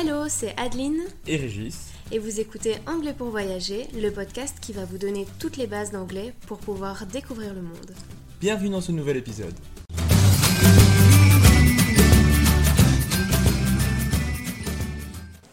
Hello, 0.00 0.28
c'est 0.28 0.54
Adeline 0.56 1.00
et 1.26 1.36
Régis. 1.36 1.88
et 2.12 2.20
vous 2.20 2.38
écoutez 2.38 2.74
Anglais 2.86 3.14
pour 3.18 3.30
voyager, 3.30 3.88
le 4.00 4.12
podcast 4.12 4.56
qui 4.60 4.72
va 4.72 4.84
vous 4.84 4.96
donner 4.96 5.26
toutes 5.40 5.56
les 5.56 5.66
bases 5.66 5.90
d'anglais 5.90 6.34
pour 6.46 6.58
pouvoir 6.58 7.04
découvrir 7.06 7.52
le 7.52 7.62
monde. 7.62 7.90
Bienvenue 8.40 8.70
dans 8.70 8.80
ce 8.80 8.92
nouvel 8.92 9.16
épisode. 9.16 9.54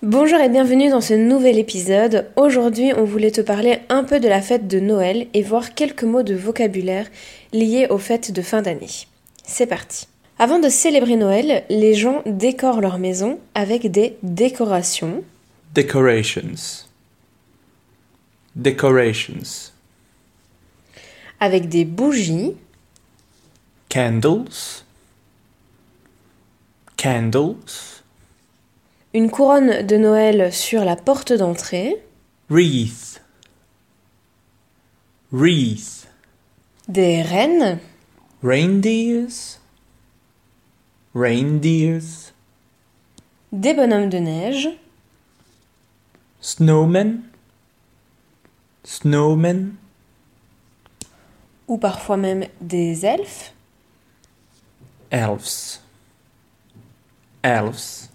Bonjour 0.03 0.39
et 0.39 0.49
bienvenue 0.49 0.91
dans 0.91 1.01
ce 1.01 1.16
nouvel 1.16 1.57
épisode. 1.57 2.27
Aujourd'hui, 2.35 2.91
on 2.95 3.03
voulait 3.03 3.31
te 3.31 3.41
parler 3.41 3.79
un 3.89 4.03
peu 4.03 4.19
de 4.19 4.27
la 4.27 4.43
fête 4.43 4.67
de 4.67 4.79
Noël 4.79 5.25
et 5.33 5.41
voir 5.41 5.73
quelques 5.73 6.03
mots 6.03 6.21
de 6.21 6.35
vocabulaire 6.35 7.07
liés 7.51 7.88
aux 7.89 7.97
fêtes 7.97 8.31
de 8.31 8.43
fin 8.43 8.61
d'année. 8.61 9.07
C'est 9.43 9.66
parti. 9.66 10.05
Avant 10.38 10.59
de 10.59 10.67
célébrer 10.69 11.16
Noël, 11.16 11.64
les 11.69 11.94
gens 11.94 12.22
décorent 12.25 12.81
leur 12.81 12.97
maison 13.00 13.39
avec 13.53 13.89
des 13.89 14.17
décorations, 14.23 15.23
Decorations. 15.73 16.41
Decorations. 18.56 19.72
avec 21.40 21.68
des 21.69 21.84
bougies, 21.85 22.53
Candles. 23.90 24.46
Candles. 26.97 27.56
une 29.13 29.29
couronne 29.29 29.85
de 29.85 29.96
Noël 29.97 30.52
sur 30.53 30.84
la 30.85 30.96
porte 30.96 31.31
d'entrée, 31.34 31.96
Wreath. 32.50 33.22
Wreath. 35.31 36.07
des 36.88 37.22
rennes, 37.22 37.79
Reindeers. 38.44 39.59
Reindeers. 41.16 42.34
des 43.52 43.74
bonhommes 43.74 44.09
de 44.09 44.18
neige, 44.18 44.68
Snowmen. 46.42 47.22
Snowmen. 48.84 49.76
ou 51.68 51.78
parfois 51.78 52.18
même 52.18 52.46
des 52.62 53.06
elfes, 53.06 53.53
Elves. 55.09 55.80
Elves. 57.44 58.09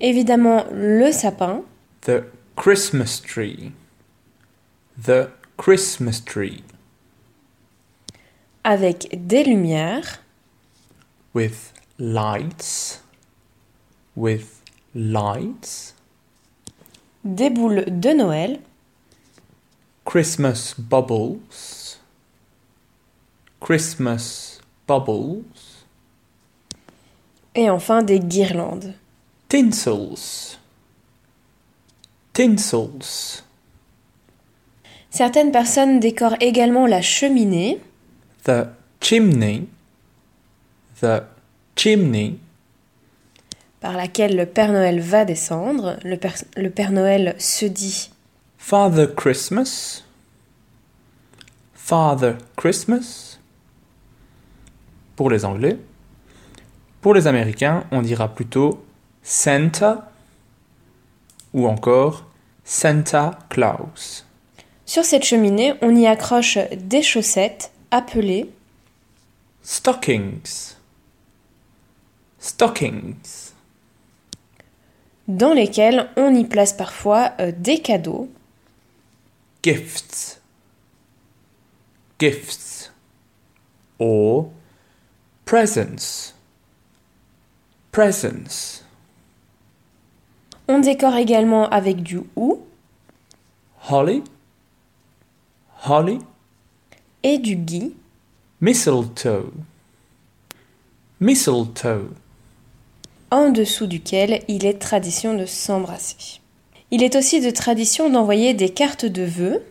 évidemment 0.00 0.64
le 0.72 1.12
sapin, 1.12 1.62
The 2.02 2.22
Christmas 2.56 3.20
tree. 3.26 3.72
The 5.04 5.28
Christmas 5.58 6.22
tree. 6.24 6.64
avec 8.64 9.08
des 9.26 9.44
lumières, 9.44 10.22
With 11.36 11.74
lights. 11.98 13.02
With 14.16 14.62
lights. 14.94 15.94
des 17.26 17.50
boules 17.50 17.84
de 17.88 18.14
Noël, 18.14 18.58
Christmas 20.06 20.74
bubbles. 20.78 21.98
Christmas 23.60 24.60
bubbles. 24.88 25.44
et 27.54 27.68
enfin 27.68 28.02
des 28.02 28.18
guirlandes. 28.20 28.94
Tinsels. 29.50 30.56
Tinsels. 32.32 33.42
Certaines 35.10 35.52
personnes 35.52 36.00
décorent 36.00 36.36
également 36.40 36.86
la 36.86 37.02
cheminée, 37.02 37.78
The 38.44 38.68
chimney. 39.02 39.68
The 41.00 41.22
chimney. 41.76 42.38
par 43.80 43.92
laquelle 43.92 44.34
le 44.34 44.46
Père 44.46 44.72
Noël 44.72 44.98
va 44.98 45.24
descendre. 45.24 45.98
Le 46.04 46.16
Père, 46.16 46.34
le 46.56 46.70
Père 46.70 46.90
Noël 46.90 47.36
se 47.38 47.66
dit 47.66 48.10
Father 48.56 49.06
Christmas. 49.14 50.04
Father 51.74 52.34
Christmas. 52.56 53.38
Pour 55.14 55.30
les 55.30 55.44
Anglais. 55.44 55.78
Pour 57.02 57.14
les 57.14 57.26
Américains, 57.26 57.84
on 57.92 58.02
dira 58.02 58.34
plutôt 58.34 58.84
Santa 59.22 60.10
ou 61.52 61.68
encore 61.68 62.24
Santa 62.64 63.38
Claus. 63.50 64.24
Sur 64.86 65.04
cette 65.04 65.24
cheminée, 65.24 65.74
on 65.82 65.94
y 65.94 66.06
accroche 66.06 66.58
des 66.76 67.02
chaussettes 67.02 67.70
appelées 67.90 68.50
Stockings. 69.62 70.75
Stockings. 72.46 73.52
dans 75.26 75.52
lesquelles 75.52 76.08
on 76.16 76.32
y 76.32 76.44
place 76.44 76.72
parfois 76.72 77.32
euh, 77.40 77.50
des 77.50 77.80
cadeaux, 77.80 78.28
Gifts. 79.64 80.40
Gifts. 82.20 82.92
Or 83.98 84.50
presents. 85.44 86.34
Presents. 87.90 88.84
On 90.68 90.78
décore 90.78 91.16
également 91.16 91.68
avec 91.70 92.00
du 92.04 92.20
hou 92.36 92.60
Holly. 93.90 94.22
Holly. 95.88 96.20
et 97.24 97.38
du 97.38 97.56
gui, 97.56 97.96
Mistletoe. 98.60 99.52
Mistletoe. 101.18 102.10
En 103.36 103.50
dessous 103.50 103.86
duquel 103.86 104.42
il 104.48 104.64
est 104.64 104.78
tradition 104.78 105.34
de 105.34 105.44
s'embrasser. 105.44 106.40
Il 106.90 107.02
est 107.02 107.16
aussi 107.16 107.42
de 107.42 107.50
tradition 107.50 108.08
d'envoyer 108.08 108.54
des 108.54 108.70
cartes 108.70 109.04
de 109.04 109.24
vœux, 109.24 109.62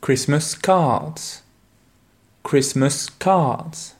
Christmas 0.00 0.56
cards. 0.60 1.44
Christmas 2.42 3.06
cards. 3.18 3.94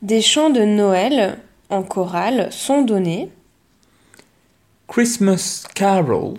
des 0.00 0.22
chants 0.22 0.48
de 0.48 0.62
Noël 0.62 1.38
en 1.68 1.82
chorale 1.82 2.50
sont 2.52 2.82
donnés, 2.82 3.30
Christmas 4.88 5.64
carols. 5.74 6.38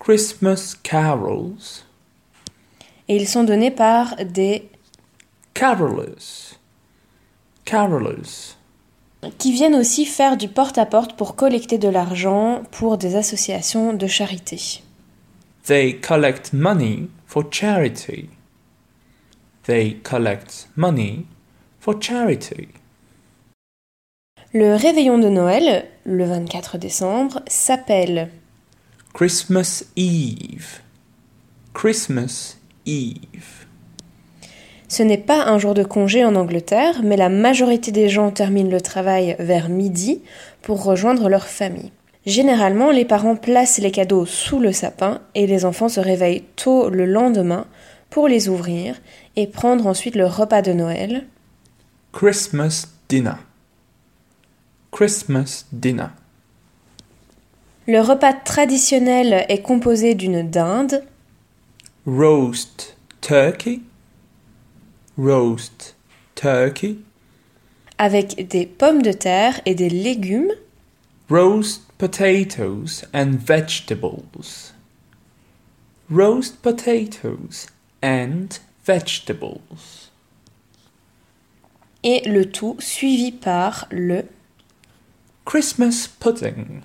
Christmas 0.00 0.74
carols. 0.82 1.84
et 3.08 3.16
ils 3.16 3.28
sont 3.28 3.44
donnés 3.44 3.70
par 3.70 4.16
des 4.24 4.70
Carolers. 5.52 6.56
Carolers. 7.66 8.56
Qui 9.38 9.52
viennent 9.52 9.74
aussi 9.74 10.04
faire 10.04 10.36
du 10.36 10.48
porte-à-porte 10.48 11.16
pour 11.16 11.36
collecter 11.36 11.78
de 11.78 11.88
l'argent 11.88 12.62
pour 12.70 12.98
des 12.98 13.16
associations 13.16 13.92
de 13.92 14.06
charité. 14.06 14.82
They 15.64 16.00
collect 16.00 16.52
money 16.52 17.08
for 17.26 17.44
charity. 17.50 18.28
They 19.64 19.96
collect 20.02 20.68
money 20.76 21.24
for 21.78 22.00
charity. 22.00 22.68
Le 24.52 24.74
réveillon 24.74 25.18
de 25.18 25.28
Noël, 25.28 25.86
le 26.04 26.24
24 26.24 26.76
décembre, 26.78 27.40
s'appelle 27.46 28.30
Christmas 29.14 29.84
Eve. 29.96 30.80
Christmas 31.72 32.56
Eve. 32.84 33.61
Ce 34.92 35.02
n'est 35.02 35.16
pas 35.16 35.46
un 35.46 35.56
jour 35.56 35.72
de 35.72 35.84
congé 35.84 36.22
en 36.22 36.34
Angleterre, 36.34 37.00
mais 37.02 37.16
la 37.16 37.30
majorité 37.30 37.92
des 37.92 38.10
gens 38.10 38.30
terminent 38.30 38.68
le 38.68 38.82
travail 38.82 39.36
vers 39.38 39.70
midi 39.70 40.20
pour 40.60 40.84
rejoindre 40.84 41.30
leur 41.30 41.46
famille. 41.46 41.92
Généralement, 42.26 42.90
les 42.90 43.06
parents 43.06 43.36
placent 43.36 43.78
les 43.78 43.90
cadeaux 43.90 44.26
sous 44.26 44.58
le 44.58 44.70
sapin 44.70 45.22
et 45.34 45.46
les 45.46 45.64
enfants 45.64 45.88
se 45.88 45.98
réveillent 45.98 46.44
tôt 46.56 46.90
le 46.90 47.06
lendemain 47.06 47.64
pour 48.10 48.28
les 48.28 48.50
ouvrir 48.50 49.00
et 49.34 49.46
prendre 49.46 49.86
ensuite 49.86 50.14
le 50.14 50.26
repas 50.26 50.60
de 50.60 50.74
Noël. 50.74 51.24
Christmas 52.12 52.84
dinner. 53.08 53.40
Christmas 54.90 55.64
dinner. 55.72 56.08
Le 57.88 58.00
repas 58.00 58.34
traditionnel 58.34 59.46
est 59.48 59.62
composé 59.62 60.14
d'une 60.14 60.50
dinde, 60.50 61.02
Roast 62.06 62.98
turkey. 63.22 63.80
Roast 65.22 65.94
turkey. 66.34 66.96
avec 67.96 68.48
des 68.48 68.66
pommes 68.66 69.02
de 69.02 69.12
terre 69.12 69.60
et 69.66 69.76
des 69.76 69.88
légumes, 69.88 70.50
Roast 71.30 71.82
potatoes 71.96 73.04
and 73.14 73.38
vegetables. 73.38 74.72
Roast 76.10 76.60
potatoes 76.60 77.68
and 78.02 78.58
vegetables. 78.84 80.10
et 82.02 82.28
le 82.28 82.50
tout 82.50 82.74
suivi 82.80 83.30
par 83.30 83.86
le 83.92 84.24
Christmas 85.44 86.08
pudding. 86.18 86.80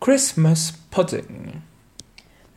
Christmas 0.00 0.74
pudding. 0.90 1.62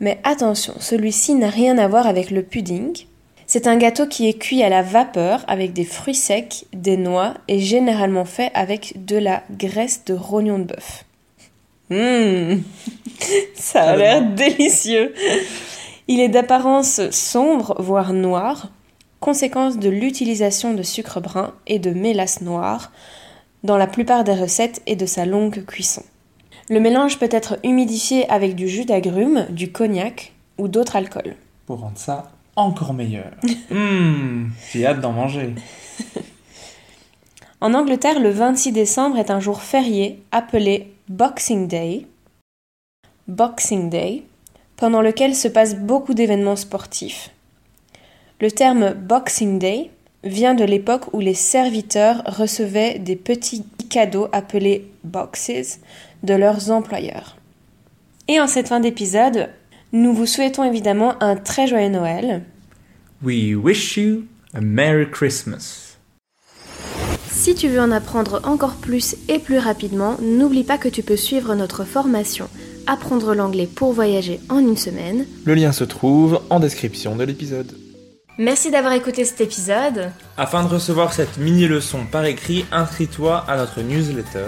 Mais 0.02 0.20
attention, 0.26 0.74
celui-ci 0.82 1.34
n'a 1.36 1.50
rien 1.50 1.78
à 1.78 1.88
voir 1.88 2.08
avec 2.08 2.30
le 2.30 2.44
pudding. 2.44 3.06
C'est 3.54 3.68
un 3.68 3.76
gâteau 3.76 4.08
qui 4.08 4.30
est 4.30 4.40
cuit 4.40 4.64
à 4.64 4.70
la 4.70 4.82
vapeur 4.82 5.44
avec 5.46 5.74
des 5.74 5.84
fruits 5.84 6.16
secs, 6.16 6.64
des 6.72 6.96
noix 6.96 7.34
et 7.50 7.60
généralement 7.60 8.24
fait 8.24 8.50
avec 8.54 9.06
de 9.06 9.18
la 9.18 9.44
graisse 9.52 10.06
de 10.06 10.14
rognon 10.14 10.58
de 10.58 10.64
bœuf. 10.64 11.04
Mmh, 11.90 12.62
ça 13.56 13.82
a 13.82 13.96
l'air 13.98 14.22
délicieux. 14.24 15.14
Il 16.08 16.22
est 16.22 16.30
d'apparence 16.30 17.10
sombre, 17.10 17.76
voire 17.78 18.14
noir, 18.14 18.70
conséquence 19.20 19.78
de 19.78 19.90
l'utilisation 19.90 20.74
de 20.74 20.82
sucre 20.82 21.20
brun 21.20 21.54
et 21.68 21.78
de 21.78 21.92
mélasse 21.92 22.40
noire 22.40 22.94
dans 23.66 23.76
la 23.76 23.88
plupart 23.88 24.24
des 24.24 24.36
recettes 24.36 24.82
et 24.88 24.96
de 24.96 25.06
sa 25.06 25.26
longue 25.26 25.66
cuisson. 25.66 26.04
Le 26.70 26.80
mélange 26.80 27.20
peut 27.20 27.28
être 27.30 27.60
humidifié 27.66 28.30
avec 28.30 28.56
du 28.56 28.70
jus 28.70 28.86
d'agrumes, 28.86 29.46
du 29.50 29.74
cognac 29.74 30.32
ou 30.58 30.70
d'autres 30.70 30.96
alcools. 30.96 31.36
Pour 31.66 31.82
rendre 31.82 31.98
ça 31.98 32.32
encore 32.56 32.94
meilleur. 32.94 33.32
Hum, 33.72 34.52
j'ai 34.72 34.86
hâte 34.86 35.02
d'en 35.02 35.12
manger. 35.12 35.56
En 37.64 37.76
Angleterre, 37.76 38.20
le 38.20 38.32
26 38.32 38.72
décembre 38.72 39.20
est 39.20 39.30
un 39.30 39.40
jour 39.40 39.62
férié 39.62 40.24
appelé 40.32 40.92
Boxing 41.10 41.68
Day. 41.68 42.08
Boxing 43.28 43.88
Day, 43.88 44.24
pendant 44.78 45.02
lequel 45.02 45.36
se 45.36 45.48
passent 45.48 45.76
beaucoup 45.76 46.16
d'événements 46.16 46.56
sportifs. 46.56 47.30
Le 48.40 48.50
terme 48.50 48.96
Boxing 48.96 49.60
Day 49.60 49.92
vient 50.24 50.56
de 50.56 50.64
l'époque 50.64 51.14
où 51.14 51.20
les 51.20 51.36
serviteurs 51.36 52.24
recevaient 52.26 52.98
des 52.98 53.16
petits 53.16 53.64
cadeaux 53.92 54.28
appelés 54.32 54.90
boxes 55.04 55.80
de 56.24 56.34
leurs 56.34 56.72
employeurs. 56.72 57.38
Et 58.28 58.42
en 58.42 58.48
cette 58.48 58.70
fin 58.70 58.80
d'épisode, 58.80 59.50
nous 59.94 60.14
vous 60.14 60.26
souhaitons 60.26 60.64
évidemment 60.64 61.22
un 61.22 61.36
très 61.36 61.68
joyeux 61.68 61.90
Noël. 61.90 62.44
We 63.24 63.56
wish 63.56 63.98
you 63.98 64.24
a 64.54 64.62
Merry 64.62 65.10
Christmas. 65.10 65.98
Si 67.30 67.56
tu 67.56 67.68
veux 67.68 67.80
en 67.80 67.92
apprendre 67.92 68.42
encore 68.44 68.76
plus 68.76 69.16
et 69.28 69.40
plus 69.40 69.58
rapidement, 69.58 70.18
n'oublie 70.22 70.64
pas 70.64 70.78
que 70.78 70.90
tu 70.90 71.04
peux 71.04 71.18
suivre 71.18 71.56
notre 71.56 71.84
formation 71.84 72.50
Apprendre 72.88 73.36
l'anglais 73.36 73.68
pour 73.68 73.94
voyager 73.94 74.40
en 74.50 74.60
une 74.60 74.78
semaine. 74.78 75.26
Le 75.46 75.54
lien 75.54 75.72
se 75.72 75.84
trouve 75.84 76.42
en 76.50 76.60
description 76.60 77.16
de 77.16 77.24
l'épisode. 77.24 77.72
Merci 78.38 78.72
d'avoir 78.72 78.94
écouté 78.94 79.24
cet 79.24 79.42
épisode. 79.42 80.12
Afin 80.38 80.64
de 80.64 80.70
recevoir 80.70 81.14
cette 81.14 81.38
mini-leçon 81.38 82.06
par 82.12 82.26
écrit, 82.26 82.66
inscris-toi 82.72 83.46
à 83.48 83.58
notre 83.58 83.82
newsletter. 83.82 84.48